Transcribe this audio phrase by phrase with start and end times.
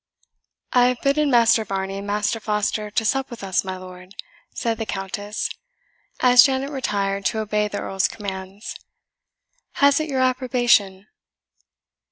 [0.73, 4.15] "I have bidden Master Varney and Master Foster to sup with us, my lord,"
[4.51, 5.47] said the Countess,
[6.21, 8.75] as Janet retired to obey the Earl's commands;
[9.73, 11.05] "has it your approbation?"